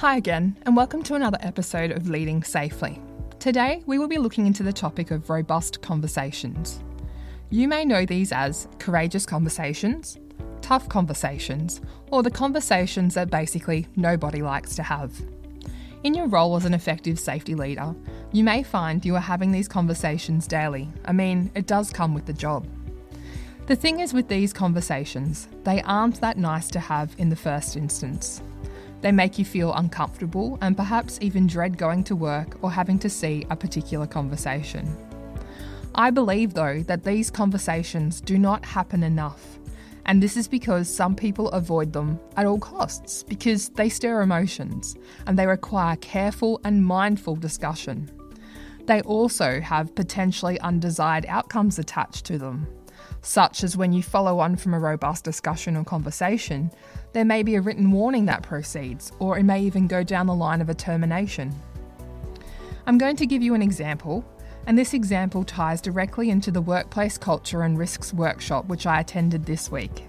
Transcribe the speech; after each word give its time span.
Hi 0.00 0.18
again, 0.18 0.58
and 0.66 0.76
welcome 0.76 1.02
to 1.04 1.14
another 1.14 1.38
episode 1.40 1.90
of 1.90 2.10
Leading 2.10 2.42
Safely. 2.42 3.00
Today, 3.38 3.82
we 3.86 3.98
will 3.98 4.08
be 4.08 4.18
looking 4.18 4.46
into 4.46 4.62
the 4.62 4.70
topic 4.70 5.10
of 5.10 5.30
robust 5.30 5.80
conversations. 5.80 6.80
You 7.48 7.66
may 7.66 7.82
know 7.86 8.04
these 8.04 8.30
as 8.30 8.68
courageous 8.78 9.24
conversations, 9.24 10.18
tough 10.60 10.86
conversations, 10.90 11.80
or 12.10 12.22
the 12.22 12.30
conversations 12.30 13.14
that 13.14 13.30
basically 13.30 13.86
nobody 13.96 14.42
likes 14.42 14.76
to 14.76 14.82
have. 14.82 15.18
In 16.02 16.12
your 16.12 16.26
role 16.26 16.56
as 16.56 16.66
an 16.66 16.74
effective 16.74 17.18
safety 17.18 17.54
leader, 17.54 17.94
you 18.32 18.44
may 18.44 18.62
find 18.62 19.02
you 19.02 19.14
are 19.16 19.20
having 19.20 19.50
these 19.50 19.66
conversations 19.66 20.46
daily. 20.46 20.90
I 21.06 21.12
mean, 21.12 21.50
it 21.54 21.66
does 21.66 21.90
come 21.90 22.12
with 22.12 22.26
the 22.26 22.34
job. 22.34 22.68
The 23.64 23.76
thing 23.76 24.00
is 24.00 24.12
with 24.12 24.28
these 24.28 24.52
conversations, 24.52 25.48
they 25.64 25.80
aren't 25.84 26.20
that 26.20 26.36
nice 26.36 26.68
to 26.72 26.80
have 26.80 27.14
in 27.16 27.30
the 27.30 27.34
first 27.34 27.78
instance. 27.78 28.42
They 29.00 29.12
make 29.12 29.38
you 29.38 29.44
feel 29.44 29.72
uncomfortable 29.74 30.58
and 30.60 30.76
perhaps 30.76 31.18
even 31.20 31.46
dread 31.46 31.78
going 31.78 32.04
to 32.04 32.16
work 32.16 32.56
or 32.62 32.70
having 32.70 32.98
to 33.00 33.10
see 33.10 33.46
a 33.50 33.56
particular 33.56 34.06
conversation. 34.06 34.96
I 35.94 36.10
believe, 36.10 36.54
though, 36.54 36.82
that 36.82 37.04
these 37.04 37.30
conversations 37.30 38.20
do 38.20 38.38
not 38.38 38.64
happen 38.64 39.02
enough. 39.02 39.58
And 40.04 40.22
this 40.22 40.36
is 40.36 40.46
because 40.46 40.92
some 40.92 41.16
people 41.16 41.48
avoid 41.50 41.92
them 41.92 42.20
at 42.36 42.46
all 42.46 42.60
costs 42.60 43.22
because 43.22 43.70
they 43.70 43.88
stir 43.88 44.22
emotions 44.22 44.94
and 45.26 45.38
they 45.38 45.46
require 45.46 45.96
careful 45.96 46.60
and 46.64 46.84
mindful 46.84 47.36
discussion. 47.36 48.10
They 48.86 49.00
also 49.00 49.60
have 49.60 49.94
potentially 49.96 50.60
undesired 50.60 51.26
outcomes 51.28 51.78
attached 51.78 52.24
to 52.26 52.38
them, 52.38 52.68
such 53.22 53.64
as 53.64 53.76
when 53.76 53.92
you 53.92 54.02
follow 54.02 54.38
on 54.38 54.56
from 54.56 54.74
a 54.74 54.78
robust 54.78 55.24
discussion 55.24 55.76
or 55.76 55.84
conversation, 55.84 56.70
there 57.12 57.24
may 57.24 57.42
be 57.42 57.54
a 57.54 57.60
written 57.60 57.90
warning 57.90 58.26
that 58.26 58.42
proceeds, 58.42 59.12
or 59.18 59.38
it 59.38 59.44
may 59.44 59.60
even 59.62 59.86
go 59.86 60.02
down 60.02 60.26
the 60.26 60.34
line 60.34 60.60
of 60.60 60.68
a 60.68 60.74
termination. 60.74 61.54
I'm 62.86 62.98
going 62.98 63.16
to 63.16 63.26
give 63.26 63.42
you 63.42 63.54
an 63.54 63.62
example, 63.62 64.24
and 64.66 64.78
this 64.78 64.94
example 64.94 65.44
ties 65.44 65.80
directly 65.80 66.30
into 66.30 66.50
the 66.50 66.60
Workplace 66.60 67.18
Culture 67.18 67.62
and 67.62 67.78
Risks 67.78 68.12
workshop 68.12 68.66
which 68.66 68.86
I 68.86 69.00
attended 69.00 69.44
this 69.44 69.70
week, 69.70 70.04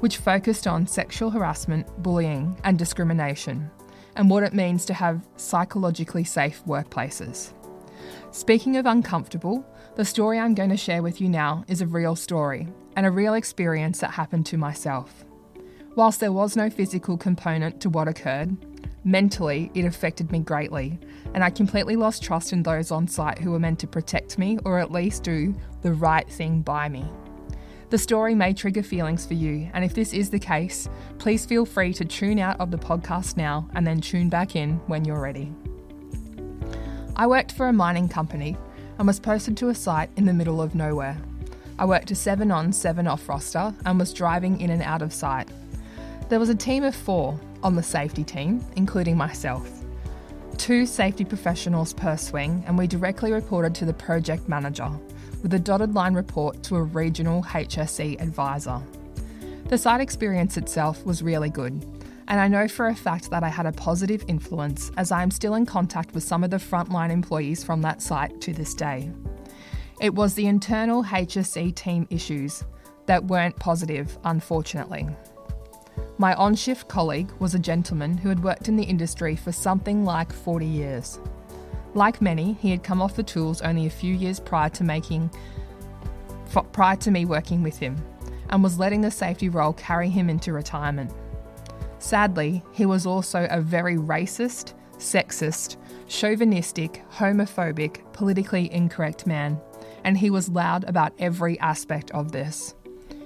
which 0.00 0.16
focused 0.16 0.66
on 0.66 0.86
sexual 0.86 1.30
harassment, 1.30 1.86
bullying, 2.02 2.58
and 2.64 2.78
discrimination, 2.78 3.70
and 4.16 4.30
what 4.30 4.42
it 4.42 4.52
means 4.52 4.84
to 4.86 4.94
have 4.94 5.26
psychologically 5.36 6.24
safe 6.24 6.62
workplaces. 6.66 7.52
Speaking 8.30 8.76
of 8.76 8.84
uncomfortable, 8.84 9.64
the 9.96 10.04
story 10.04 10.38
I'm 10.38 10.54
going 10.54 10.68
to 10.68 10.76
share 10.76 11.02
with 11.02 11.20
you 11.20 11.30
now 11.30 11.64
is 11.66 11.80
a 11.80 11.86
real 11.86 12.14
story 12.14 12.68
and 12.94 13.06
a 13.06 13.10
real 13.10 13.34
experience 13.34 14.00
that 14.00 14.10
happened 14.10 14.44
to 14.46 14.58
myself. 14.58 15.24
Whilst 15.94 16.20
there 16.20 16.30
was 16.30 16.54
no 16.54 16.68
physical 16.68 17.16
component 17.16 17.80
to 17.80 17.90
what 17.90 18.06
occurred, 18.06 18.56
mentally 19.02 19.70
it 19.74 19.86
affected 19.86 20.30
me 20.30 20.40
greatly, 20.40 20.98
and 21.32 21.42
I 21.42 21.48
completely 21.48 21.96
lost 21.96 22.22
trust 22.22 22.52
in 22.52 22.62
those 22.62 22.90
on 22.90 23.08
site 23.08 23.38
who 23.38 23.50
were 23.50 23.58
meant 23.58 23.78
to 23.80 23.86
protect 23.86 24.38
me 24.38 24.58
or 24.64 24.78
at 24.78 24.92
least 24.92 25.22
do 25.22 25.54
the 25.80 25.94
right 25.94 26.28
thing 26.30 26.60
by 26.60 26.88
me. 26.90 27.10
The 27.88 27.98
story 27.98 28.34
may 28.34 28.52
trigger 28.52 28.82
feelings 28.82 29.24
for 29.24 29.34
you, 29.34 29.70
and 29.72 29.82
if 29.82 29.94
this 29.94 30.12
is 30.12 30.28
the 30.28 30.38
case, 30.38 30.90
please 31.16 31.46
feel 31.46 31.64
free 31.64 31.94
to 31.94 32.04
tune 32.04 32.38
out 32.38 32.60
of 32.60 32.70
the 32.70 32.76
podcast 32.76 33.38
now 33.38 33.66
and 33.74 33.86
then 33.86 34.02
tune 34.02 34.28
back 34.28 34.54
in 34.54 34.74
when 34.86 35.06
you're 35.06 35.22
ready. 35.22 35.50
I 37.18 37.26
worked 37.26 37.50
for 37.50 37.66
a 37.66 37.72
mining 37.72 38.08
company 38.08 38.56
and 38.96 39.06
was 39.06 39.18
posted 39.18 39.56
to 39.56 39.70
a 39.70 39.74
site 39.74 40.08
in 40.16 40.24
the 40.24 40.32
middle 40.32 40.62
of 40.62 40.76
nowhere. 40.76 41.18
I 41.76 41.84
worked 41.84 42.12
a 42.12 42.14
7 42.14 42.52
on, 42.52 42.72
7 42.72 43.08
off 43.08 43.28
roster 43.28 43.74
and 43.84 43.98
was 43.98 44.14
driving 44.14 44.60
in 44.60 44.70
and 44.70 44.82
out 44.82 45.02
of 45.02 45.12
site. 45.12 45.48
There 46.28 46.38
was 46.38 46.48
a 46.48 46.54
team 46.54 46.84
of 46.84 46.94
four 46.94 47.38
on 47.64 47.74
the 47.74 47.82
safety 47.82 48.22
team, 48.22 48.64
including 48.76 49.16
myself. 49.16 49.68
Two 50.58 50.86
safety 50.86 51.24
professionals 51.24 51.92
per 51.92 52.16
swing, 52.16 52.62
and 52.68 52.78
we 52.78 52.86
directly 52.86 53.32
reported 53.32 53.74
to 53.76 53.84
the 53.84 53.94
project 53.94 54.48
manager, 54.48 54.90
with 55.42 55.52
a 55.54 55.58
dotted 55.58 55.94
line 55.94 56.14
report 56.14 56.62
to 56.64 56.76
a 56.76 56.82
regional 56.82 57.42
HSE 57.42 58.20
advisor. 58.20 58.80
The 59.66 59.78
site 59.78 60.00
experience 60.00 60.56
itself 60.56 61.04
was 61.04 61.22
really 61.22 61.50
good, 61.50 61.84
and 62.28 62.38
I 62.38 62.46
know 62.46 62.68
for 62.68 62.88
a 62.88 62.94
fact 62.94 63.30
that 63.30 63.42
I 63.42 63.48
had 63.48 63.64
a 63.64 63.72
positive 63.72 64.22
influence 64.28 64.90
as 64.98 65.10
I 65.10 65.22
am 65.22 65.30
still 65.30 65.54
in 65.54 65.64
contact 65.64 66.12
with 66.14 66.22
some 66.22 66.44
of 66.44 66.50
the 66.50 66.58
frontline 66.58 67.10
employees 67.10 67.64
from 67.64 67.80
that 67.82 68.02
site 68.02 68.38
to 68.42 68.52
this 68.52 68.74
day. 68.74 69.10
It 70.00 70.14
was 70.14 70.34
the 70.34 70.46
internal 70.46 71.02
HSE 71.02 71.74
team 71.74 72.06
issues 72.10 72.62
that 73.06 73.24
weren't 73.24 73.56
positive, 73.56 74.18
unfortunately. 74.24 75.08
My 76.18 76.34
on 76.34 76.54
shift 76.54 76.86
colleague 76.86 77.32
was 77.38 77.54
a 77.54 77.58
gentleman 77.58 78.18
who 78.18 78.28
had 78.28 78.44
worked 78.44 78.68
in 78.68 78.76
the 78.76 78.84
industry 78.84 79.34
for 79.34 79.50
something 79.50 80.04
like 80.04 80.30
40 80.30 80.66
years. 80.66 81.18
Like 81.94 82.20
many, 82.20 82.58
he 82.60 82.70
had 82.70 82.84
come 82.84 83.00
off 83.00 83.16
the 83.16 83.22
tools 83.22 83.62
only 83.62 83.86
a 83.86 83.90
few 83.90 84.14
years 84.14 84.38
prior 84.38 84.68
to 84.70 84.84
making 84.84 85.30
prior 86.72 86.96
to 86.96 87.10
me 87.10 87.24
working 87.24 87.62
with 87.62 87.78
him 87.78 87.96
and 88.50 88.62
was 88.62 88.78
letting 88.78 89.00
the 89.00 89.10
safety 89.10 89.48
role 89.48 89.72
carry 89.74 90.08
him 90.08 90.30
into 90.30 90.52
retirement. 90.52 91.12
Sadly, 91.98 92.62
he 92.72 92.86
was 92.86 93.06
also 93.06 93.46
a 93.50 93.60
very 93.60 93.96
racist, 93.96 94.74
sexist, 94.98 95.76
chauvinistic, 96.06 97.02
homophobic, 97.12 98.12
politically 98.12 98.72
incorrect 98.72 99.26
man, 99.26 99.60
and 100.04 100.16
he 100.16 100.30
was 100.30 100.48
loud 100.48 100.84
about 100.84 101.12
every 101.18 101.58
aspect 101.60 102.10
of 102.12 102.32
this. 102.32 102.74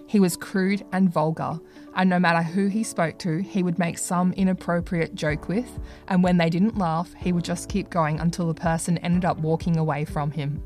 He 0.07 0.21
was 0.21 0.37
crude 0.37 0.85
and 0.93 1.11
vulgar, 1.11 1.59
and 1.95 2.11
no 2.11 2.19
matter 2.19 2.43
who 2.43 2.67
he 2.67 2.83
spoke 2.83 3.19
to, 3.21 3.39
he 3.39 3.63
would 3.63 3.79
make 3.79 3.99
some 3.99 4.33
inappropriate 4.35 5.15
joke 5.15 5.49
with, 5.49 5.79
and 6.09 6.23
when 6.23 6.37
they 6.37 6.51
didn't 6.51 6.77
laugh, 6.77 7.15
he 7.15 7.33
would 7.33 7.45
just 7.45 7.69
keep 7.69 7.89
going 7.89 8.21
until 8.21 8.47
the 8.47 8.55
person 8.55 8.99
ended 8.99 9.25
up 9.25 9.39
walking 9.39 9.79
away 9.79 10.05
from 10.05 10.31
him. 10.31 10.63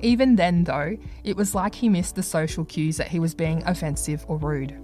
Even 0.00 0.36
then, 0.36 0.64
though, 0.64 0.96
it 1.24 1.36
was 1.36 1.54
like 1.54 1.74
he 1.74 1.88
missed 1.88 2.14
the 2.14 2.22
social 2.22 2.64
cues 2.64 2.98
that 2.98 3.08
he 3.08 3.18
was 3.18 3.34
being 3.34 3.62
offensive 3.64 4.24
or 4.28 4.38
rude. 4.38 4.76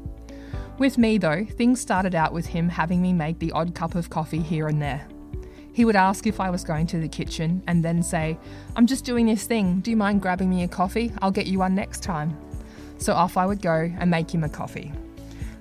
With 0.76 0.98
me, 0.98 1.18
though, 1.18 1.44
things 1.44 1.80
started 1.80 2.16
out 2.16 2.32
with 2.32 2.46
him 2.46 2.68
having 2.68 3.00
me 3.00 3.12
make 3.12 3.38
the 3.38 3.52
odd 3.52 3.76
cup 3.76 3.94
of 3.94 4.10
coffee 4.10 4.40
here 4.40 4.66
and 4.66 4.82
there. 4.82 5.06
He 5.72 5.84
would 5.84 5.94
ask 5.94 6.26
if 6.26 6.40
I 6.40 6.50
was 6.50 6.64
going 6.64 6.88
to 6.88 6.98
the 6.98 7.08
kitchen 7.08 7.62
and 7.68 7.84
then 7.84 8.02
say, 8.02 8.36
I'm 8.74 8.86
just 8.86 9.04
doing 9.04 9.26
this 9.26 9.46
thing, 9.46 9.80
do 9.80 9.92
you 9.92 9.96
mind 9.96 10.20
grabbing 10.20 10.50
me 10.50 10.64
a 10.64 10.68
coffee? 10.68 11.12
I'll 11.22 11.30
get 11.30 11.46
you 11.46 11.60
one 11.60 11.76
next 11.76 12.02
time. 12.02 12.36
So 12.98 13.12
off 13.12 13.36
I 13.36 13.46
would 13.46 13.62
go 13.62 13.90
and 13.98 14.10
make 14.10 14.34
him 14.34 14.42
a 14.42 14.48
coffee. 14.48 14.92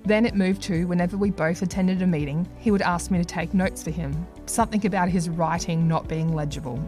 Then 0.04 0.26
it 0.26 0.36
moved 0.36 0.64
to 0.64 0.86
whenever 0.86 1.16
we 1.16 1.30
both 1.30 1.62
attended 1.62 2.02
a 2.02 2.08
meeting, 2.08 2.48
he 2.58 2.72
would 2.72 2.82
ask 2.82 3.12
me 3.12 3.20
to 3.20 3.26
take 3.26 3.54
notes 3.54 3.84
for 3.84 3.92
him, 3.92 4.28
something 4.48 4.84
about 4.86 5.10
his 5.10 5.30
writing 5.30 5.88
not 5.88 6.08
being 6.08 6.34
legible. 6.34 6.84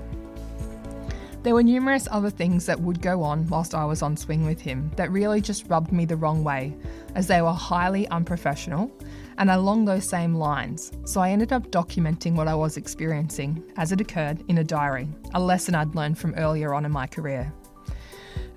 There 1.45 1.53
were 1.53 1.61
numerous 1.61 2.07
other 2.09 2.31
things 2.31 2.65
that 2.65 2.81
would 2.81 3.03
go 3.03 3.21
on 3.21 3.45
whilst 3.49 3.75
I 3.75 3.85
was 3.85 4.01
on 4.01 4.17
swing 4.17 4.47
with 4.47 4.59
him 4.59 4.89
that 4.95 5.11
really 5.11 5.41
just 5.41 5.69
rubbed 5.69 5.91
me 5.91 6.03
the 6.03 6.15
wrong 6.15 6.43
way, 6.43 6.75
as 7.13 7.27
they 7.27 7.39
were 7.43 7.53
highly 7.53 8.07
unprofessional 8.07 8.91
and 9.37 9.51
along 9.51 9.85
those 9.85 10.09
same 10.09 10.33
lines. 10.33 10.91
So 11.03 11.21
I 11.21 11.29
ended 11.29 11.53
up 11.53 11.69
documenting 11.69 12.33
what 12.33 12.47
I 12.47 12.55
was 12.55 12.77
experiencing 12.77 13.63
as 13.77 13.91
it 13.91 14.01
occurred 14.01 14.43
in 14.47 14.57
a 14.57 14.63
diary, 14.63 15.07
a 15.35 15.39
lesson 15.39 15.75
I'd 15.75 15.93
learned 15.93 16.17
from 16.17 16.33
earlier 16.33 16.73
on 16.73 16.83
in 16.83 16.91
my 16.91 17.05
career. 17.05 17.53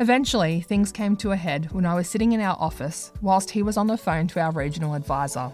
Eventually, 0.00 0.62
things 0.62 0.91
came 0.91 1.15
to 1.16 1.32
a 1.32 1.37
head 1.37 1.70
when 1.72 1.84
I 1.84 1.94
was 1.94 2.09
sitting 2.09 2.32
in 2.32 2.41
our 2.41 2.56
office 2.59 3.12
whilst 3.20 3.50
he 3.50 3.62
was 3.62 3.76
on 3.76 3.88
the 3.88 3.99
phone 3.99 4.28
to 4.28 4.41
our 4.41 4.53
regional 4.53 4.94
advisor. 4.94 5.53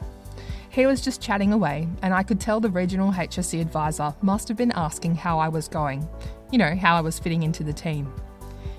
He 0.75 0.87
was 0.87 1.01
just 1.01 1.23
chatting 1.23 1.53
away, 1.53 1.87
and 2.03 2.13
I 2.13 2.25
could 2.25 2.41
tell 2.41 2.59
the 2.59 2.69
regional 2.69 3.13
HSE 3.13 3.61
advisor 3.61 4.13
must 4.23 4.49
have 4.49 4.57
been 4.57 4.73
asking 4.73 5.15
how 5.15 5.39
I 5.39 5.47
was 5.47 5.69
going, 5.69 6.09
you 6.51 6.59
know, 6.59 6.75
how 6.75 6.97
I 6.97 7.01
was 7.01 7.17
fitting 7.17 7.45
into 7.45 7.63
the 7.63 7.73
team. 7.73 8.13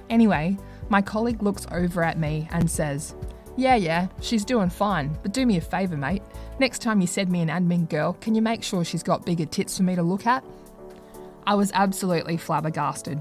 Anyway, 0.09 0.57
my 0.89 1.01
colleague 1.01 1.41
looks 1.41 1.65
over 1.71 2.03
at 2.03 2.19
me 2.19 2.49
and 2.51 2.69
says, 2.69 3.15
Yeah, 3.55 3.75
yeah, 3.75 4.09
she's 4.19 4.43
doing 4.43 4.69
fine, 4.69 5.17
but 5.23 5.31
do 5.31 5.45
me 5.45 5.55
a 5.55 5.61
favour, 5.61 5.95
mate. 5.95 6.21
Next 6.59 6.81
time 6.81 6.99
you 6.99 7.07
send 7.07 7.29
me 7.29 7.39
an 7.39 7.47
admin 7.47 7.87
girl, 7.87 8.11
can 8.19 8.35
you 8.35 8.41
make 8.41 8.61
sure 8.61 8.83
she's 8.83 9.01
got 9.01 9.25
bigger 9.25 9.45
tits 9.45 9.77
for 9.77 9.83
me 9.83 9.95
to 9.95 10.03
look 10.03 10.27
at? 10.27 10.43
I 11.47 11.55
was 11.55 11.71
absolutely 11.73 12.35
flabbergasted. 12.35 13.19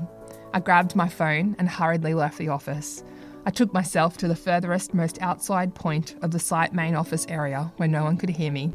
I 0.52 0.58
grabbed 0.58 0.96
my 0.96 1.08
phone 1.08 1.54
and 1.60 1.68
hurriedly 1.68 2.14
left 2.14 2.38
the 2.38 2.48
office. 2.48 3.04
I 3.46 3.50
took 3.50 3.74
myself 3.74 4.16
to 4.18 4.28
the 4.28 4.36
furthest, 4.36 4.94
most 4.94 5.20
outside 5.20 5.74
point 5.74 6.16
of 6.22 6.30
the 6.30 6.38
site 6.38 6.72
main 6.72 6.94
office 6.94 7.26
area 7.28 7.70
where 7.76 7.88
no 7.88 8.02
one 8.02 8.16
could 8.16 8.30
hear 8.30 8.50
me, 8.50 8.72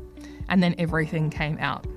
and 0.47 0.61
then 0.61 0.75
everything 0.77 1.31
came 1.31 1.57
out. 1.59 1.87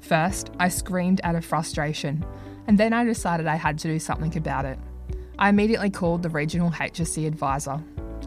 First, 0.00 0.50
I 0.58 0.68
screamed 0.68 1.20
out 1.22 1.36
of 1.36 1.44
frustration, 1.44 2.24
and 2.66 2.76
then 2.76 2.92
I 2.92 3.04
decided 3.04 3.46
I 3.46 3.54
had 3.54 3.78
to 3.78 3.88
do 3.88 4.00
something 4.00 4.36
about 4.36 4.64
it. 4.64 4.78
I 5.38 5.48
immediately 5.48 5.90
called 5.90 6.22
the 6.22 6.28
regional 6.28 6.72
HSE 6.72 7.24
advisor. 7.24 7.80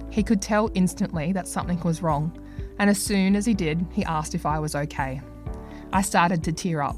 He 0.10 0.24
could 0.24 0.42
tell 0.42 0.72
instantly 0.74 1.34
that 1.34 1.48
something 1.48 1.80
was 1.82 2.02
wrong, 2.02 2.32
and 2.80 2.90
as 2.90 2.98
soon 2.98 3.36
as 3.36 3.46
he 3.46 3.54
did, 3.54 3.86
he 3.92 4.06
asked 4.06 4.36
if 4.36 4.46
I 4.46 4.58
was 4.60 4.74
okay. 4.74 5.20
I 5.92 6.02
started 6.02 6.46
to 6.46 6.54
tear 6.54 6.82
up. 6.82 6.96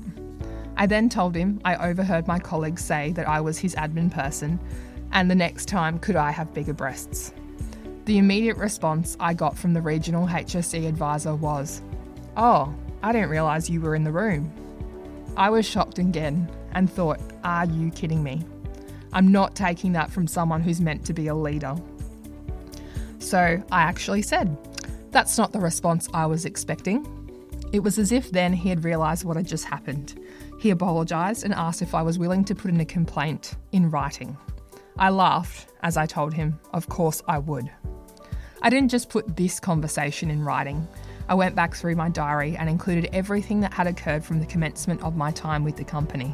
I 0.78 0.86
then 0.86 1.10
told 1.10 1.36
him 1.36 1.60
I 1.66 1.75
overheard 1.88 2.28
my 2.28 2.38
colleagues 2.38 2.84
say 2.84 3.13
that 3.13 3.28
I 3.28 3.42
was 3.42 3.57
his 3.57 3.74
admin 3.75 4.12
person 4.12 4.60
and 5.13 5.30
the 5.30 5.36
next 5.36 5.68
time, 5.68 6.00
could 6.00 6.15
I 6.15 6.31
have 6.31 6.54
bigger 6.54 6.74
breasts? 6.74 7.33
The 8.06 8.18
immediate 8.18 8.57
response 8.57 9.15
I 9.19 9.33
got 9.33 9.57
from 9.57 9.74
the 9.74 9.81
regional 9.81 10.27
HSE 10.27 10.88
advisor 10.88 11.36
was, 11.36 11.81
Oh, 12.36 12.74
I 13.01 13.13
didn't 13.13 13.30
realise 13.30 13.69
you 13.69 13.80
were 13.80 13.95
in 13.95 14.04
the 14.04 14.12
room. 14.12 14.51
I 15.38 15.50
was 15.50 15.65
shocked 15.65 16.00
again 16.00 16.51
and 16.74 16.92
thought, 16.92 17.21
Are 17.44 17.65
you 17.65 17.92
kidding 17.92 18.24
me? 18.24 18.44
I'm 19.13 19.31
not 19.31 19.56
taking 19.56 19.94
that 19.94 20.12
from 20.12 20.27
someone 20.27 20.62
who's 20.62 20.81
meant 20.81 21.06
to 21.06 21.13
be 21.13 21.27
a 21.27 21.36
leader. 21.36 21.75
So 23.19 23.63
I 23.71 23.81
actually 23.83 24.24
said, 24.24 24.57
That's 25.12 25.38
not 25.38 25.54
the 25.54 25.60
response 25.60 26.10
I 26.13 26.25
was 26.25 26.45
expecting. 26.45 27.07
It 27.71 27.80
was 27.80 28.00
as 28.00 28.12
if 28.12 28.31
then 28.31 28.51
he 28.51 28.69
had 28.69 28.83
realised 28.83 29.25
what 29.25 29.38
had 29.38 29.48
just 29.48 29.65
happened. 29.65 30.19
He 30.60 30.71
apologised 30.71 31.44
and 31.44 31.54
asked 31.54 31.81
if 31.81 31.94
I 31.94 32.01
was 32.01 32.19
willing 32.19 32.44
to 32.45 32.56
put 32.56 32.71
in 32.71 32.81
a 32.81 32.86
complaint 32.86 33.56
in 33.71 33.89
writing. 33.89 34.38
I 34.98 35.10
laughed 35.10 35.72
as 35.81 35.98
I 35.98 36.06
told 36.06 36.34
him, 36.34 36.60
Of 36.72 36.88
course 36.88 37.22
I 37.28 37.40
would. 37.40 37.72
I 38.62 38.69
didn't 38.69 38.92
just 38.92 39.10
put 39.10 39.36
this 39.36 39.60
conversation 39.60 40.30
in 40.30 40.44
writing. 40.44 40.88
I 41.28 41.34
went 41.34 41.56
back 41.56 41.75
through 41.75 41.95
my 41.95 42.10
diary 42.10 42.56
and 42.56 42.69
included 42.69 43.10
everything 43.13 43.62
that 43.62 43.74
had 43.74 43.88
occurred 43.88 44.24
from 44.24 44.40
the 44.40 44.45
commencement 44.45 45.01
of 45.01 45.18
my 45.18 45.31
time 45.31 45.63
with 45.63 45.78
the 45.78 45.84
company. 45.84 46.34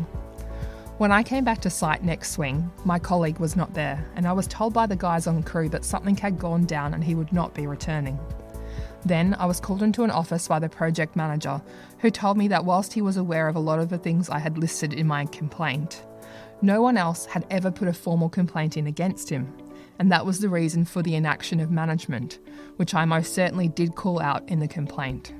When 0.97 1.11
I 1.11 1.23
came 1.23 1.45
back 1.45 1.61
to 1.61 1.69
site 1.69 2.03
next 2.03 2.31
swing, 2.31 2.69
my 2.83 2.99
colleague 2.99 3.39
was 3.39 3.55
not 3.55 3.73
there, 3.73 4.05
and 4.15 4.27
I 4.27 4.33
was 4.33 4.47
told 4.47 4.73
by 4.73 4.85
the 4.85 4.95
guys 4.97 5.27
on 5.27 5.41
crew 5.43 5.69
that 5.69 5.85
something 5.85 6.17
had 6.17 6.37
gone 6.37 6.65
down 6.65 6.93
and 6.93 7.03
he 7.03 7.15
would 7.15 7.31
not 7.31 7.53
be 7.53 7.67
returning. 7.67 8.19
Then 9.05 9.35
I 9.39 9.45
was 9.45 9.61
called 9.61 9.81
into 9.81 10.03
an 10.03 10.11
office 10.11 10.49
by 10.49 10.59
the 10.59 10.67
project 10.67 11.15
manager, 11.15 11.61
who 11.99 12.11
told 12.11 12.37
me 12.37 12.49
that 12.49 12.65
whilst 12.65 12.91
he 12.91 13.01
was 13.01 13.15
aware 13.15 13.47
of 13.47 13.55
a 13.55 13.59
lot 13.59 13.79
of 13.79 13.89
the 13.89 13.97
things 13.97 14.29
I 14.29 14.39
had 14.39 14.57
listed 14.57 14.93
in 14.93 15.07
my 15.07 15.25
complaint, 15.27 16.03
no 16.61 16.81
one 16.81 16.97
else 16.97 17.25
had 17.25 17.45
ever 17.49 17.71
put 17.71 17.87
a 17.87 17.93
formal 17.93 18.29
complaint 18.29 18.77
in 18.77 18.87
against 18.87 19.29
him, 19.29 19.53
and 19.99 20.11
that 20.11 20.25
was 20.25 20.39
the 20.39 20.49
reason 20.49 20.85
for 20.85 21.01
the 21.01 21.15
inaction 21.15 21.59
of 21.59 21.71
management, 21.71 22.39
which 22.77 22.93
I 22.93 23.05
most 23.05 23.33
certainly 23.33 23.67
did 23.67 23.95
call 23.95 24.21
out 24.21 24.47
in 24.49 24.59
the 24.59 24.67
complaint. 24.67 25.33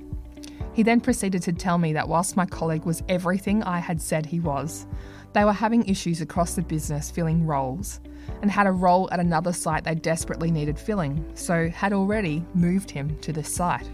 He 0.74 0.84
then 0.84 1.02
proceeded 1.02 1.42
to 1.44 1.54
tell 1.54 1.78
me 1.78 1.94
that 1.94 2.08
whilst 2.08 2.38
my 2.38 2.46
colleague 2.46 2.86
was 2.86 3.04
everything 3.10 3.64
I 3.64 3.80
had 3.80 4.02
said 4.02 4.26
he 4.26 4.40
was, 4.40 4.86
they 5.34 5.44
were 5.44 5.54
having 5.54 5.86
issues 5.88 6.22
across 6.22 6.56
the 6.56 6.62
business 6.62 7.12
filling 7.12 7.46
roles, 7.46 8.00
and 8.42 8.50
had 8.50 8.68
a 8.68 8.72
role 8.72 9.10
at 9.12 9.20
another 9.20 9.52
site 9.52 9.84
they 9.84 9.96
desperately 9.96 10.52
needed 10.52 10.80
filling, 10.80 11.26
so 11.36 11.70
had 11.70 11.94
already 11.94 12.46
moved 12.54 12.92
him 12.92 13.18
to 13.20 13.34
this 13.34 13.54
site. 13.54 13.90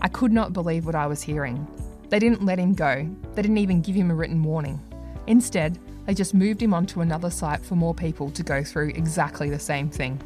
I 0.00 0.08
could 0.08 0.32
not 0.32 0.52
believe 0.52 0.86
what 0.86 0.94
I 0.94 1.06
was 1.06 1.22
hearing. 1.22 1.66
They 2.10 2.18
didn't 2.18 2.44
let 2.44 2.58
him 2.58 2.74
go, 2.74 3.08
they 3.34 3.42
didn't 3.42 3.58
even 3.58 3.80
give 3.80 3.96
him 3.96 4.10
a 4.10 4.14
written 4.14 4.42
warning. 4.42 4.80
Instead, 5.26 5.78
they 6.06 6.14
just 6.14 6.34
moved 6.34 6.62
him 6.62 6.74
onto 6.74 7.00
another 7.00 7.30
site 7.30 7.64
for 7.64 7.76
more 7.76 7.94
people 7.94 8.30
to 8.30 8.42
go 8.42 8.62
through 8.62 8.88
exactly 8.90 9.50
the 9.50 9.58
same 9.58 9.88
thing. 9.88 10.20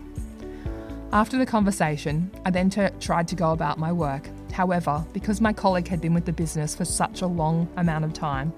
After 1.13 1.39
the 1.39 1.47
conversation, 1.47 2.31
I 2.45 2.51
then 2.51 2.69
t- 2.69 2.87
tried 3.01 3.29
to 3.29 3.35
go 3.35 3.53
about 3.53 3.79
my 3.79 3.93
work. 3.93 4.29
However, 4.53 5.05
because 5.13 5.41
my 5.41 5.53
colleague 5.53 5.89
had 5.89 6.01
been 6.01 6.13
with 6.13 6.27
the 6.27 6.33
business 6.33 6.75
for 6.75 6.85
such 6.85 7.23
a 7.23 7.27
long 7.27 7.69
amount 7.77 8.05
of 8.05 8.13
time 8.13 8.53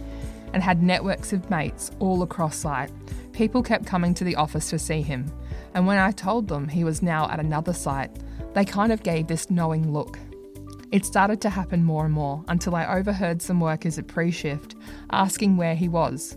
and 0.53 0.63
had 0.63 0.83
networks 0.83 1.33
of 1.33 1.49
mates 1.49 1.93
all 2.01 2.23
across 2.23 2.57
site, 2.57 2.91
people 3.33 3.63
kept 3.63 3.87
coming 3.87 4.15
to 4.15 4.25
the 4.25 4.35
office 4.35 4.71
to 4.71 4.79
see 4.79 5.01
him. 5.01 5.31
And 5.75 5.87
when 5.87 5.99
I 5.99 6.11
told 6.11 6.49
them 6.49 6.67
he 6.67 6.83
was 6.83 7.03
now 7.03 7.31
at 7.31 7.39
another 7.39 7.73
site, 7.73 8.11
they 8.55 8.65
kind 8.65 8.91
of 8.91 9.05
gave 9.05 9.29
this 9.29 9.49
knowing 9.49 9.93
look. 9.93 10.19
It 10.91 11.05
started 11.05 11.41
to 11.43 11.51
happen 11.51 11.85
more 11.85 12.05
and 12.05 12.13
more 12.13 12.45
until 12.49 12.75
I 12.75 12.99
overheard 12.99 13.41
some 13.41 13.61
workers 13.61 13.97
at 13.97 14.09
pre 14.09 14.33
shift 14.33 14.75
asking 15.13 15.57
where 15.57 15.77
he 15.77 15.89
was 15.89 16.37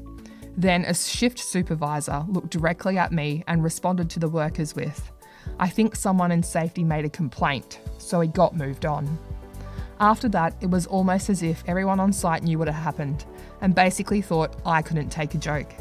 then 0.56 0.86
a 0.86 0.94
shift 0.94 1.40
supervisor 1.40 2.26
looked 2.28 2.52
directly 2.52 2.98
at 2.98 3.12
me 3.12 3.44
and 3.48 3.64
responded 3.64 4.10
to 4.12 4.20
the 4.20 4.30
workers 4.30 4.76
with, 4.76 5.12
I 5.60 5.68
think 5.70 5.96
someone 5.96 6.32
in 6.32 6.44
safety 6.44 6.84
made 6.84 7.06
a 7.06 7.10
complaint, 7.10 7.80
so 7.98 8.22
he 8.22 8.28
got 8.28 8.56
moved 8.56 8.86
on. 8.86 9.18
After 10.00 10.28
that, 10.30 10.56
it 10.62 10.70
was 10.70 10.86
almost 10.86 11.30
as 11.30 11.44
if 11.44 11.64
everyone 11.68 12.00
on 12.00 12.12
site 12.14 12.44
knew 12.44 12.60
what 12.60 12.68
had 12.68 12.76
happened 12.76 13.26
and 13.62 13.76
basically 13.76 14.22
thought 14.22 14.56
I 14.66 14.82
couldn't 14.82 15.10
take 15.10 15.34
a 15.34 15.38
joke. 15.38 15.74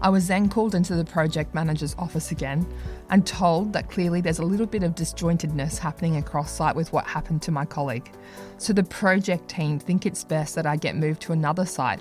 I 0.00 0.08
was 0.08 0.26
then 0.26 0.48
called 0.48 0.74
into 0.74 0.96
the 0.96 1.04
project 1.04 1.54
manager's 1.54 1.94
office 1.96 2.32
again 2.32 2.66
and 3.10 3.24
told 3.24 3.72
that 3.72 3.88
clearly 3.88 4.20
there's 4.20 4.40
a 4.40 4.44
little 4.44 4.66
bit 4.66 4.82
of 4.82 4.96
disjointedness 4.96 5.78
happening 5.78 6.16
across 6.16 6.50
site 6.50 6.74
with 6.74 6.92
what 6.92 7.06
happened 7.06 7.40
to 7.42 7.52
my 7.52 7.64
colleague. 7.64 8.10
So 8.58 8.72
the 8.72 8.82
project 8.82 9.48
team 9.48 9.78
think 9.78 10.04
it's 10.04 10.24
best 10.24 10.56
that 10.56 10.66
I 10.66 10.76
get 10.76 10.96
moved 10.96 11.22
to 11.22 11.32
another 11.32 11.64
site 11.64 12.00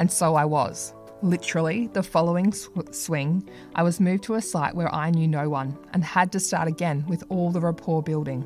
and 0.00 0.10
so 0.10 0.34
I 0.34 0.46
was. 0.46 0.94
Literally, 1.22 1.88
the 1.88 2.02
following 2.02 2.54
sw- 2.54 2.70
swing, 2.90 3.46
I 3.74 3.82
was 3.82 4.00
moved 4.00 4.24
to 4.24 4.36
a 4.36 4.42
site 4.42 4.74
where 4.74 4.92
I 4.94 5.10
knew 5.10 5.28
no 5.28 5.50
one 5.50 5.78
and 5.92 6.02
had 6.02 6.32
to 6.32 6.40
start 6.40 6.68
again 6.68 7.04
with 7.06 7.22
all 7.28 7.52
the 7.52 7.60
rapport 7.60 8.02
building. 8.02 8.42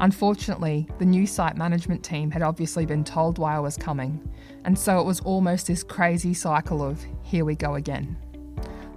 Unfortunately, 0.00 0.86
the 0.98 1.06
new 1.06 1.26
site 1.26 1.56
management 1.56 2.04
team 2.04 2.30
had 2.30 2.42
obviously 2.42 2.84
been 2.84 3.04
told 3.04 3.38
why 3.38 3.56
I 3.56 3.60
was 3.60 3.78
coming, 3.78 4.20
and 4.66 4.78
so 4.78 5.00
it 5.00 5.06
was 5.06 5.20
almost 5.20 5.66
this 5.66 5.82
crazy 5.82 6.34
cycle 6.34 6.86
of 6.86 7.02
here 7.22 7.46
we 7.46 7.54
go 7.54 7.76
again. 7.76 8.14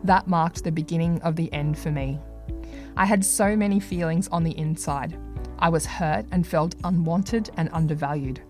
That 0.04 0.28
marked 0.28 0.66
the 0.66 0.74
beginning 0.74 1.22
of 1.22 1.38
the 1.38 1.52
end 1.54 1.80
for 1.80 1.92
me. 1.92 2.20
I 2.98 3.06
had 3.06 3.24
so 3.24 3.56
many 3.56 3.80
feelings 3.80 4.28
on 4.28 4.44
the 4.44 4.58
inside. 4.58 5.18
I 5.60 5.70
was 5.70 5.86
hurt 5.86 6.26
and 6.34 6.46
felt 6.46 6.76
unwanted 6.84 7.52
and 7.56 7.70
undervalued. 7.72 8.42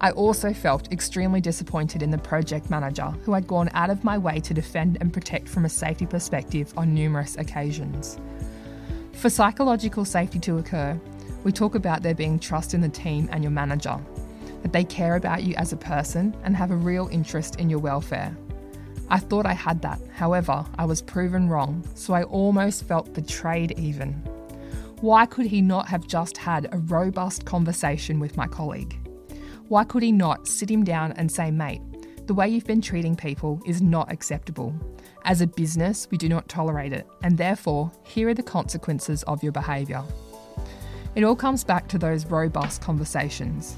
I 0.00 0.10
also 0.10 0.52
felt 0.52 0.92
extremely 0.92 1.40
disappointed 1.40 2.02
in 2.02 2.10
the 2.10 2.18
project 2.18 2.68
manager, 2.68 3.14
who 3.22 3.32
had 3.32 3.46
gone 3.46 3.70
out 3.74 3.90
of 3.90 4.04
my 4.04 4.18
way 4.18 4.40
to 4.40 4.52
defend 4.52 4.98
and 5.00 5.12
protect 5.12 5.48
from 5.48 5.64
a 5.64 5.68
safety 5.68 6.04
perspective 6.06 6.72
on 6.76 6.94
numerous 6.94 7.36
occasions. 7.36 8.18
For 9.12 9.30
psychological 9.30 10.04
safety 10.04 10.38
to 10.40 10.58
occur, 10.58 11.00
we 11.44 11.52
talk 11.52 11.74
about 11.74 12.02
there 12.02 12.14
being 12.14 12.38
trust 12.38 12.74
in 12.74 12.80
the 12.80 12.88
team 12.88 13.28
and 13.32 13.44
your 13.44 13.52
manager, 13.52 13.98
that 14.62 14.72
they 14.72 14.84
care 14.84 15.16
about 15.16 15.42
you 15.42 15.54
as 15.56 15.72
a 15.72 15.76
person 15.76 16.36
and 16.42 16.56
have 16.56 16.70
a 16.70 16.76
real 16.76 17.08
interest 17.12 17.56
in 17.56 17.70
your 17.70 17.78
welfare. 17.78 18.36
I 19.10 19.18
thought 19.18 19.46
I 19.46 19.52
had 19.52 19.82
that, 19.82 20.00
however, 20.14 20.64
I 20.78 20.86
was 20.86 21.02
proven 21.02 21.48
wrong, 21.48 21.86
so 21.94 22.14
I 22.14 22.24
almost 22.24 22.84
felt 22.84 23.12
betrayed 23.12 23.78
even. 23.78 24.12
Why 25.00 25.26
could 25.26 25.46
he 25.46 25.60
not 25.60 25.88
have 25.88 26.06
just 26.06 26.38
had 26.38 26.68
a 26.72 26.78
robust 26.78 27.44
conversation 27.44 28.18
with 28.18 28.36
my 28.36 28.46
colleague? 28.46 28.98
Why 29.68 29.84
could 29.84 30.02
he 30.02 30.12
not 30.12 30.46
sit 30.46 30.70
him 30.70 30.84
down 30.84 31.12
and 31.12 31.30
say, 31.30 31.50
mate, 31.50 31.80
the 32.26 32.34
way 32.34 32.48
you've 32.48 32.66
been 32.66 32.80
treating 32.80 33.16
people 33.16 33.60
is 33.66 33.82
not 33.82 34.10
acceptable. 34.10 34.74
As 35.24 35.40
a 35.40 35.46
business, 35.46 36.08
we 36.10 36.18
do 36.18 36.28
not 36.28 36.48
tolerate 36.48 36.92
it, 36.92 37.06
and 37.22 37.36
therefore, 37.36 37.90
here 38.02 38.28
are 38.28 38.34
the 38.34 38.42
consequences 38.42 39.22
of 39.24 39.42
your 39.42 39.52
behaviour. 39.52 40.02
It 41.14 41.24
all 41.24 41.36
comes 41.36 41.64
back 41.64 41.88
to 41.88 41.98
those 41.98 42.26
robust 42.26 42.82
conversations. 42.82 43.76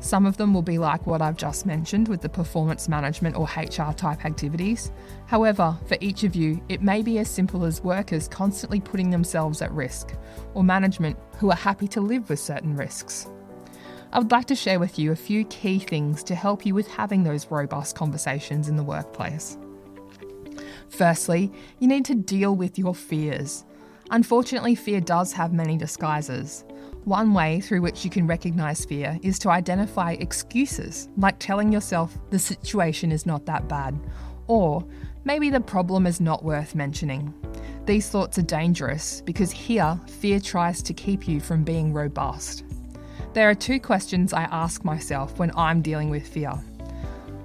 Some 0.00 0.26
of 0.26 0.36
them 0.36 0.54
will 0.54 0.62
be 0.62 0.78
like 0.78 1.06
what 1.06 1.20
I've 1.20 1.36
just 1.36 1.66
mentioned 1.66 2.08
with 2.08 2.22
the 2.22 2.28
performance 2.28 2.88
management 2.88 3.36
or 3.36 3.44
HR 3.44 3.92
type 3.92 4.24
activities. 4.24 4.92
However, 5.26 5.76
for 5.86 5.96
each 6.00 6.24
of 6.24 6.36
you, 6.36 6.62
it 6.68 6.82
may 6.82 7.02
be 7.02 7.18
as 7.18 7.28
simple 7.28 7.64
as 7.64 7.82
workers 7.82 8.28
constantly 8.28 8.80
putting 8.80 9.10
themselves 9.10 9.60
at 9.60 9.72
risk, 9.72 10.14
or 10.54 10.62
management 10.62 11.18
who 11.38 11.50
are 11.50 11.56
happy 11.56 11.88
to 11.88 12.00
live 12.00 12.30
with 12.30 12.38
certain 12.38 12.76
risks. 12.76 13.28
I 14.10 14.18
would 14.18 14.30
like 14.30 14.46
to 14.46 14.54
share 14.54 14.80
with 14.80 14.98
you 14.98 15.12
a 15.12 15.16
few 15.16 15.44
key 15.44 15.78
things 15.78 16.22
to 16.24 16.34
help 16.34 16.64
you 16.64 16.74
with 16.74 16.88
having 16.88 17.24
those 17.24 17.50
robust 17.50 17.94
conversations 17.94 18.68
in 18.68 18.76
the 18.76 18.82
workplace. 18.82 19.58
Firstly, 20.88 21.52
you 21.78 21.88
need 21.88 22.06
to 22.06 22.14
deal 22.14 22.56
with 22.56 22.78
your 22.78 22.94
fears. 22.94 23.64
Unfortunately, 24.10 24.74
fear 24.74 25.02
does 25.02 25.32
have 25.34 25.52
many 25.52 25.76
disguises. 25.76 26.64
One 27.04 27.34
way 27.34 27.60
through 27.60 27.82
which 27.82 28.02
you 28.04 28.10
can 28.10 28.26
recognise 28.26 28.86
fear 28.86 29.18
is 29.22 29.38
to 29.40 29.50
identify 29.50 30.12
excuses, 30.12 31.10
like 31.18 31.38
telling 31.38 31.70
yourself 31.70 32.16
the 32.30 32.38
situation 32.38 33.12
is 33.12 33.26
not 33.26 33.44
that 33.44 33.68
bad, 33.68 33.98
or 34.46 34.82
maybe 35.24 35.50
the 35.50 35.60
problem 35.60 36.06
is 36.06 36.20
not 36.20 36.42
worth 36.42 36.74
mentioning. 36.74 37.34
These 37.84 38.08
thoughts 38.08 38.38
are 38.38 38.42
dangerous 38.42 39.20
because 39.20 39.50
here, 39.50 40.00
fear 40.06 40.40
tries 40.40 40.82
to 40.82 40.94
keep 40.94 41.28
you 41.28 41.40
from 41.40 41.64
being 41.64 41.92
robust. 41.92 42.64
There 43.38 43.48
are 43.48 43.54
two 43.54 43.78
questions 43.78 44.32
I 44.32 44.48
ask 44.50 44.84
myself 44.84 45.38
when 45.38 45.52
I'm 45.54 45.80
dealing 45.80 46.10
with 46.10 46.26
fear 46.26 46.50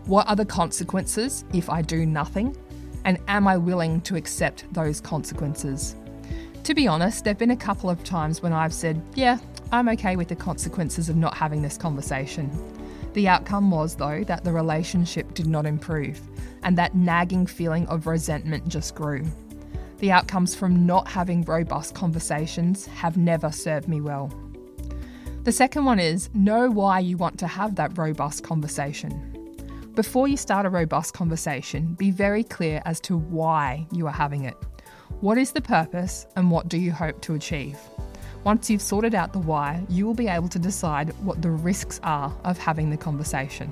What 0.08 0.28
are 0.28 0.36
the 0.36 0.44
consequences 0.44 1.46
if 1.54 1.70
I 1.70 1.84
do 1.84 2.08
nothing? 2.08 2.58
And 3.06 3.20
am 3.28 3.48
I 3.48 3.58
willing 3.58 4.02
to 4.02 4.16
accept 4.16 4.66
those 4.74 5.00
consequences? 5.00 5.96
To 6.64 6.74
be 6.74 6.88
honest, 6.88 7.24
there 7.24 7.30
have 7.34 7.38
been 7.38 7.52
a 7.52 7.56
couple 7.56 7.92
of 7.92 8.04
times 8.04 8.42
when 8.42 8.54
I've 8.54 8.74
said, 8.74 9.00
Yeah, 9.14 9.38
I'm 9.72 9.88
okay 9.90 10.16
with 10.16 10.30
the 10.30 10.36
consequences 10.36 11.10
of 11.10 11.16
not 11.16 11.38
having 11.38 11.62
this 11.62 11.78
conversation. 11.78 12.50
The 13.14 13.28
outcome 13.28 13.70
was, 13.70 13.96
though, 13.96 14.24
that 14.24 14.44
the 14.44 14.52
relationship 14.52 15.36
did 15.36 15.46
not 15.46 15.68
improve, 15.68 16.20
and 16.64 16.76
that 16.76 16.96
nagging 16.96 17.46
feeling 17.46 17.86
of 17.86 18.08
resentment 18.08 18.68
just 18.68 18.96
grew. 18.96 19.24
The 20.00 20.10
outcomes 20.10 20.56
from 20.56 20.88
not 20.88 21.08
having 21.08 21.44
robust 21.44 21.94
conversations 21.94 22.88
have 22.88 23.16
never 23.16 23.52
served 23.52 23.88
me 23.88 24.02
well. 24.02 24.34
The 25.44 25.52
second 25.52 25.84
one 25.84 26.00
is 26.00 26.30
know 26.34 26.70
why 26.70 27.00
you 27.00 27.18
want 27.18 27.38
to 27.40 27.48
have 27.48 27.76
that 27.76 27.98
robust 27.98 28.46
conversation. 28.46 29.92
Before 29.94 30.26
you 30.26 30.38
start 30.38 30.66
a 30.66 30.70
robust 30.70 31.14
conversation, 31.14 31.96
be 31.96 32.12
very 32.12 32.46
clear 32.46 32.82
as 32.86 33.02
to 33.02 33.18
why 33.18 33.86
you 33.92 34.08
are 34.08 34.14
having 34.14 34.46
it. 34.46 34.56
What 35.20 35.38
is 35.38 35.52
the 35.52 35.60
purpose 35.60 36.26
and 36.38 36.50
what 36.50 36.70
do 36.70 36.78
you 36.78 36.94
hope 36.94 37.20
to 37.24 37.34
achieve? 37.34 37.78
Once 38.46 38.70
you've 38.70 38.82
sorted 38.82 39.14
out 39.14 39.34
the 39.34 39.40
why, 39.40 39.86
you 39.90 40.06
will 40.06 40.14
be 40.14 40.30
able 40.30 40.48
to 40.48 40.60
decide 40.60 41.10
what 41.26 41.42
the 41.42 41.52
risks 41.52 42.00
are 42.04 42.34
of 42.46 42.58
having 42.58 42.90
the 42.90 42.96
conversation. 42.96 43.70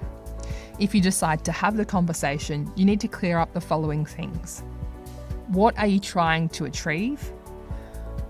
If 0.78 0.94
you 0.94 1.00
decide 1.00 1.46
to 1.46 1.54
have 1.54 1.78
the 1.78 1.86
conversation, 1.86 2.70
you 2.76 2.84
need 2.84 3.00
to 3.00 3.08
clear 3.08 3.38
up 3.38 3.54
the 3.54 3.62
following 3.62 4.06
things 4.06 4.62
What 5.48 5.80
are 5.80 5.88
you 5.88 6.02
trying 6.02 6.50
to 6.50 6.66
achieve? 6.66 7.32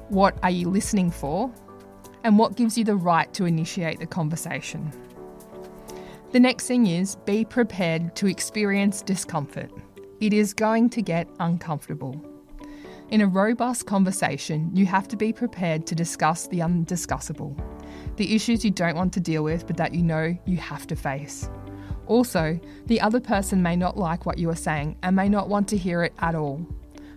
What 0.10 0.38
are 0.44 0.52
you 0.52 0.70
listening 0.70 1.10
for? 1.10 1.52
And 2.24 2.38
what 2.38 2.56
gives 2.56 2.78
you 2.78 2.84
the 2.84 2.96
right 2.96 3.34
to 3.34 3.46
initiate 3.46 4.00
the 4.00 4.06
conversation? 4.06 4.92
The 6.32 6.40
next 6.40 6.68
thing 6.68 6.88
is 6.88 7.16
be 7.26 7.44
prepared 7.44 8.16
to 8.18 8.28
experience 8.28 9.02
discomfort. 9.02 9.72
It 10.20 10.34
is 10.34 10.54
going 10.54 10.90
to 10.92 11.02
get 11.02 11.28
uncomfortable. 11.40 12.24
In 13.10 13.22
a 13.22 13.28
robust 13.28 13.88
conversation, 13.88 14.70
you 14.74 14.86
have 14.86 15.08
to 15.10 15.18
be 15.18 15.34
prepared 15.34 15.86
to 15.88 15.96
discuss 15.96 16.48
the 16.48 16.60
undiscussable, 16.60 17.60
the 18.16 18.36
issues 18.36 18.64
you 18.64 18.72
don't 18.72 18.96
want 18.96 19.12
to 19.14 19.20
deal 19.20 19.44
with 19.44 19.68
but 19.68 19.76
that 19.78 19.94
you 19.94 20.04
know 20.04 20.38
you 20.46 20.58
have 20.58 20.88
to 20.88 20.96
face. 20.96 21.50
Also, 22.08 22.60
the 22.86 23.02
other 23.02 23.20
person 23.20 23.62
may 23.62 23.76
not 23.76 23.98
like 23.98 24.26
what 24.26 24.38
you 24.38 24.50
are 24.50 24.56
saying 24.56 24.96
and 25.04 25.16
may 25.16 25.28
not 25.28 25.50
want 25.50 25.68
to 25.70 25.78
hear 25.78 26.04
it 26.04 26.14
at 26.20 26.36
all. 26.36 26.66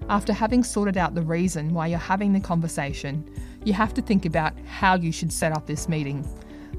After 0.08 0.32
having 0.32 0.62
sorted 0.62 0.98
out 0.98 1.14
the 1.14 1.22
reason 1.22 1.72
why 1.72 1.86
you're 1.86 1.98
having 1.98 2.32
the 2.32 2.40
conversation, 2.40 3.24
you 3.64 3.72
have 3.72 3.94
to 3.94 4.02
think 4.02 4.26
about 4.26 4.52
how 4.66 4.94
you 4.94 5.10
should 5.10 5.32
set 5.32 5.52
up 5.52 5.66
this 5.66 5.88
meeting. 5.88 6.28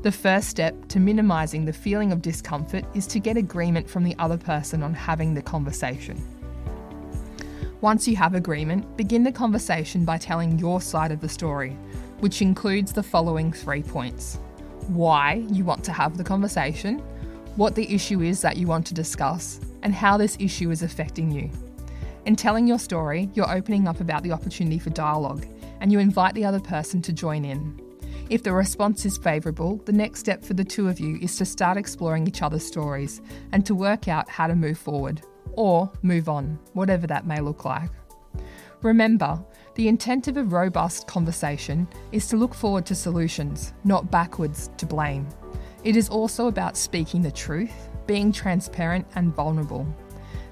The 0.04 0.12
first 0.12 0.50
step 0.50 0.88
to 0.90 1.00
minimising 1.00 1.66
the 1.66 1.74
feeling 1.74 2.12
of 2.12 2.22
discomfort 2.22 2.86
is 2.94 3.08
to 3.08 3.20
get 3.20 3.38
agreement 3.38 3.90
from 3.90 4.04
the 4.04 4.16
other 4.20 4.38
person 4.38 4.84
on 4.84 4.94
having 4.94 5.34
the 5.34 5.42
conversation. 5.42 6.24
Once 7.82 8.08
you 8.08 8.16
have 8.16 8.36
agreement, 8.36 8.96
begin 8.98 9.24
the 9.24 9.32
conversation 9.32 10.06
by 10.06 10.18
telling 10.18 10.60
your 10.60 10.80
side 10.80 11.12
of 11.12 11.22
the 11.22 11.30
story, 11.30 11.72
which 12.20 12.42
includes 12.42 12.94
the 12.94 13.04
following 13.04 13.52
three 13.52 13.84
points 13.84 14.40
why 14.88 15.44
you 15.50 15.66
want 15.66 15.84
to 15.84 15.92
have 15.92 16.16
the 16.16 16.24
conversation, 16.24 17.00
what 17.56 17.74
the 17.74 17.92
issue 17.92 18.22
is 18.22 18.42
that 18.42 18.58
you 18.58 18.68
want 18.68 18.86
to 18.86 18.94
discuss, 18.94 19.60
and 19.82 19.96
how 19.96 20.16
this 20.16 20.38
issue 20.40 20.70
is 20.70 20.84
affecting 20.84 21.32
you. 21.32 21.50
In 22.26 22.36
telling 22.36 22.68
your 22.68 22.78
story, 22.78 23.30
you're 23.34 23.52
opening 23.52 23.88
up 23.88 24.00
about 24.00 24.22
the 24.22 24.32
opportunity 24.32 24.78
for 24.78 24.92
dialogue 24.92 25.48
and 25.86 25.92
you 25.92 26.00
invite 26.00 26.34
the 26.34 26.44
other 26.44 26.60
person 26.60 27.00
to 27.00 27.14
join 27.14 27.46
in. 27.46 27.80
If 28.32 28.42
the 28.42 28.52
response 28.52 29.06
is 29.06 29.20
favourable, 29.20 29.78
the 29.86 29.94
next 29.94 30.20
step 30.20 30.44
for 30.44 30.56
the 30.56 30.64
two 30.64 30.88
of 30.88 31.00
you 31.00 31.20
is 31.22 31.36
to 31.36 31.46
start 31.46 31.78
exploring 31.78 32.26
each 32.26 32.42
other's 32.42 32.66
stories 32.66 33.22
and 33.52 33.64
to 33.68 33.76
work 33.76 34.08
out 34.08 34.28
how 34.28 34.48
to 34.48 34.56
move 34.56 34.80
forward 34.80 35.22
or 35.52 35.92
move 36.02 36.28
on, 36.28 36.58
whatever 36.74 37.06
that 37.06 37.28
may 37.28 37.40
look 37.40 37.66
like. 37.66 37.92
Remember, 38.82 39.40
the 39.76 39.88
intent 39.88 40.28
of 40.28 40.38
a 40.38 40.44
robust 40.44 41.06
conversation 41.06 41.88
is 42.12 42.28
to 42.30 42.36
look 42.36 42.56
forward 42.56 42.88
to 42.88 42.96
solutions, 42.96 43.76
not 43.84 44.10
backwards 44.10 44.72
to 44.78 44.88
blame. 44.88 45.30
It 45.84 45.96
is 45.96 46.10
also 46.10 46.48
about 46.48 46.78
speaking 46.78 47.22
the 47.22 47.32
truth, 47.32 47.90
being 48.08 48.32
transparent 48.32 49.06
and 49.14 49.36
vulnerable. 49.36 49.86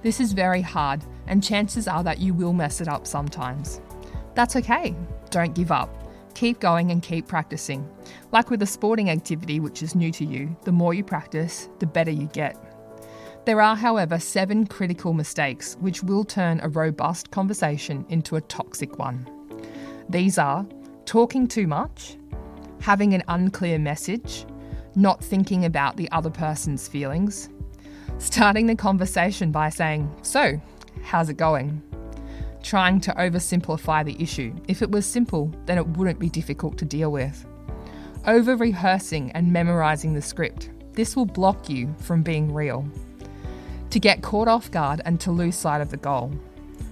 This 0.03 0.19
is 0.19 0.31
very 0.31 0.61
hard, 0.61 1.03
and 1.25 1.43
chances 1.43 1.87
are 1.87 2.03
that 2.03 2.19
you 2.19 2.35
will 2.35 2.53
mess 2.53 2.81
it 2.81 2.87
up 2.87 3.07
sometimes. 3.07 3.81
That's 4.35 4.55
okay, 4.55 4.95
don't 5.33 5.55
give 5.55 5.71
up. 5.71 5.89
Keep 6.35 6.59
going 6.59 6.91
and 6.91 7.01
keep 7.01 7.27
practicing. 7.27 7.89
Like 8.31 8.49
with 8.49 8.61
a 8.61 8.67
sporting 8.67 9.09
activity 9.09 9.59
which 9.59 9.81
is 9.81 9.95
new 9.95 10.11
to 10.11 10.25
you, 10.25 10.55
the 10.63 10.71
more 10.71 10.93
you 10.93 11.03
practice, 11.03 11.69
the 11.79 11.87
better 11.87 12.11
you 12.11 12.27
get. 12.27 12.55
There 13.45 13.59
are, 13.59 13.75
however, 13.75 14.19
seven 14.19 14.65
critical 14.65 15.13
mistakes 15.13 15.75
which 15.81 16.03
will 16.03 16.23
turn 16.23 16.59
a 16.61 16.69
robust 16.69 17.31
conversation 17.31 18.05
into 18.09 18.35
a 18.35 18.41
toxic 18.41 18.99
one. 18.99 19.27
These 20.07 20.37
are 20.37 20.65
talking 21.05 21.47
too 21.47 21.67
much, 21.67 22.15
having 22.79 23.13
an 23.13 23.23
unclear 23.27 23.79
message, 23.79 24.45
not 24.95 25.23
thinking 25.23 25.65
about 25.65 25.97
the 25.97 26.09
other 26.11 26.29
person's 26.29 26.87
feelings, 26.87 27.49
starting 28.19 28.67
the 28.67 28.75
conversation 28.75 29.51
by 29.51 29.69
saying, 29.69 30.09
So, 30.21 30.61
how's 31.01 31.29
it 31.29 31.37
going? 31.37 31.81
Trying 32.63 33.01
to 33.01 33.11
oversimplify 33.11 34.03
the 34.03 34.21
issue. 34.21 34.55
If 34.67 34.81
it 34.81 34.89
was 34.89 35.05
simple, 35.05 35.53
then 35.65 35.77
it 35.77 35.87
wouldn't 35.89 36.17
be 36.17 36.29
difficult 36.29 36.77
to 36.79 36.85
deal 36.85 37.11
with. 37.11 37.45
Over 38.25 38.55
rehearsing 38.55 39.31
and 39.33 39.51
memorising 39.51 40.13
the 40.13 40.21
script. 40.21 40.71
This 40.93 41.15
will 41.15 41.25
block 41.25 41.69
you 41.69 41.93
from 41.99 42.23
being 42.23 42.51
real 42.53 42.87
to 43.93 43.99
get 43.99 44.23
caught 44.23 44.47
off 44.47 44.71
guard 44.71 45.01
and 45.05 45.19
to 45.19 45.31
lose 45.31 45.55
sight 45.55 45.79
of 45.79 45.91
the 45.91 45.97
goal. 45.97 46.31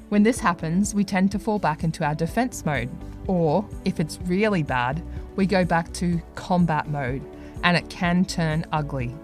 When 0.10 0.22
this 0.22 0.40
happens, 0.40 0.94
we 0.94 1.04
tend 1.04 1.32
to 1.32 1.40
fall 1.40 1.58
back 1.58 1.84
into 1.84 2.06
our 2.06 2.14
defense 2.14 2.64
mode, 2.64 2.92
or 3.26 3.68
if 3.86 4.00
it's 4.00 4.20
really 4.26 4.62
bad, 4.62 5.02
we 5.36 5.48
go 5.48 5.66
back 5.66 5.92
to 5.94 6.22
combat 6.36 6.90
mode, 6.90 7.24
and 7.64 7.76
it 7.76 7.90
can 7.90 8.24
turn 8.24 8.66
ugly. 8.72 9.16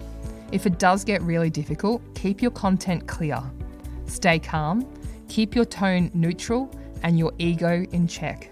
If 0.51 0.65
it 0.65 0.79
does 0.79 1.03
get 1.03 1.21
really 1.21 1.51
difficult, 1.51 2.01
keep 2.15 2.41
your 2.41 2.49
content 2.49 3.05
clear. 3.05 3.43
Stay 4.07 4.39
calm, 4.39 4.81
keep 5.27 5.55
your 5.55 5.65
tone 5.65 6.11
neutral, 6.13 6.71
and 7.03 7.17
your 7.17 7.31
ego 7.37 7.85
in 7.91 8.07
check. 8.07 8.49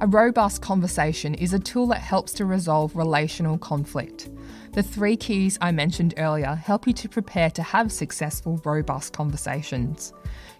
A 0.00 0.06
robust 0.06 0.62
conversation 0.62 1.34
is 1.34 1.52
a 1.52 1.60
tool 1.60 1.86
that 1.88 2.00
helps 2.00 2.32
to 2.32 2.44
resolve 2.44 2.96
relational 2.96 3.56
conflict. 3.56 4.30
The 4.72 4.82
three 4.82 5.16
keys 5.16 5.58
I 5.60 5.70
mentioned 5.70 6.14
earlier 6.16 6.54
help 6.54 6.86
you 6.86 6.92
to 6.94 7.08
prepare 7.08 7.50
to 7.50 7.62
have 7.62 7.92
successful, 7.92 8.60
robust 8.64 9.12
conversations. 9.12 10.12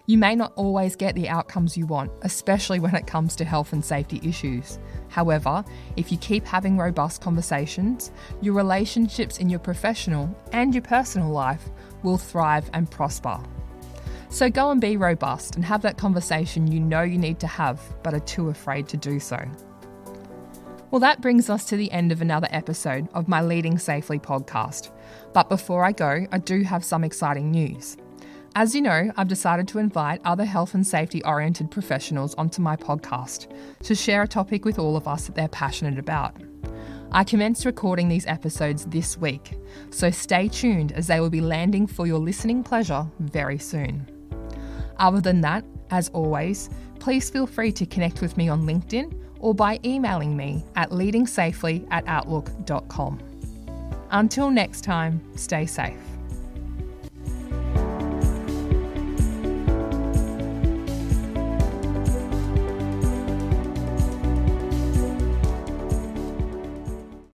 You 0.05 0.17
may 0.17 0.35
not 0.35 0.53
always 0.55 0.95
get 0.95 1.15
the 1.15 1.29
outcomes 1.29 1.75
you 1.75 1.85
want, 1.85 2.11
especially 2.21 2.79
when 2.79 2.95
it 2.95 3.07
comes 3.07 3.35
to 3.37 3.45
health 3.45 3.73
and 3.73 3.83
safety 3.83 4.21
issues. 4.23 4.79
However, 5.09 5.65
if 5.97 6.11
you 6.11 6.17
keep 6.19 6.45
having 6.45 6.77
robust 6.77 7.21
conversations, 7.21 8.11
your 8.41 8.53
relationships 8.53 9.39
in 9.39 9.49
your 9.49 9.59
professional 9.59 10.33
and 10.51 10.73
your 10.73 10.83
personal 10.83 11.29
life 11.29 11.69
will 12.03 12.17
thrive 12.17 12.69
and 12.73 12.89
prosper. 12.89 13.39
So 14.33 14.49
go 14.49 14.71
and 14.71 14.81
be 14.81 14.97
robust 14.97 15.55
and 15.55 15.63
have 15.63 15.83
that 15.83 15.99
conversation 15.99 16.65
you 16.65 16.79
know 16.79 17.03
you 17.03 17.19
need 17.19 17.39
to 17.41 17.45
have, 17.45 17.79
but 18.01 18.15
are 18.15 18.19
too 18.19 18.49
afraid 18.49 18.87
to 18.87 18.97
do 18.97 19.19
so. 19.19 19.37
Well, 20.89 20.99
that 21.01 21.21
brings 21.21 21.51
us 21.51 21.65
to 21.65 21.77
the 21.77 21.91
end 21.91 22.11
of 22.11 22.19
another 22.19 22.47
episode 22.49 23.07
of 23.13 23.27
my 23.27 23.43
Leading 23.43 23.77
Safely 23.77 24.17
podcast. 24.17 24.89
But 25.33 25.49
before 25.49 25.85
I 25.85 25.91
go, 25.91 26.25
I 26.31 26.39
do 26.39 26.63
have 26.63 26.83
some 26.83 27.03
exciting 27.03 27.51
news. 27.51 27.95
As 28.55 28.73
you 28.73 28.81
know, 28.81 29.11
I've 29.17 29.27
decided 29.27 29.67
to 29.67 29.77
invite 29.77 30.19
other 30.25 30.45
health 30.45 30.73
and 30.73 30.85
safety 30.85 31.23
oriented 31.23 31.69
professionals 31.69 32.33
onto 32.33 32.59
my 32.59 32.75
podcast 32.75 33.55
to 33.83 33.93
share 33.93 34.23
a 34.23 34.27
topic 34.27 34.65
with 34.65 34.79
all 34.79 34.97
of 34.97 35.07
us 35.07 35.27
that 35.27 35.35
they're 35.35 35.47
passionate 35.47 35.99
about. 35.99 36.35
I 37.11 37.23
commenced 37.23 37.65
recording 37.65 38.09
these 38.09 38.25
episodes 38.25 38.85
this 38.87 39.15
week, 39.15 39.59
so 39.91 40.09
stay 40.09 40.47
tuned 40.47 40.91
as 40.93 41.05
they 41.05 41.19
will 41.19 41.29
be 41.29 41.41
landing 41.41 41.85
for 41.85 42.07
your 42.07 42.17
listening 42.17 42.63
pleasure 42.63 43.05
very 43.19 43.59
soon. 43.59 44.09
Other 44.97 45.21
than 45.21 45.41
that, 45.41 45.63
as 45.89 46.09
always, 46.09 46.69
please 46.99 47.29
feel 47.29 47.47
free 47.47 47.71
to 47.73 47.85
connect 47.85 48.21
with 48.21 48.37
me 48.37 48.49
on 48.49 48.63
LinkedIn 48.63 49.13
or 49.39 49.53
by 49.53 49.79
emailing 49.83 50.37
me 50.37 50.63
at 50.75 50.89
leadingsafely 50.91 51.85
at 51.91 52.07
outlook.com. 52.07 53.19
Until 54.11 54.49
next 54.49 54.81
time, 54.83 55.21
stay 55.35 55.65
safe. 55.65 56.12